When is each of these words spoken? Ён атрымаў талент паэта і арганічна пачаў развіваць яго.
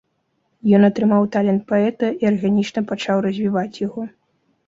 Ён 0.75 0.85
атрымаў 0.87 1.25
талент 1.35 1.61
паэта 1.71 2.09
і 2.23 2.29
арганічна 2.31 2.83
пачаў 2.93 3.17
развіваць 3.29 3.81
яго. 3.87 4.01